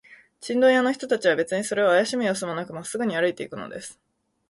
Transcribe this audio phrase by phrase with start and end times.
[0.39, 3.99] チンドン屋の人たちは、べつにそれをあやしむようすもなく、まっすぐに歩いていくのです。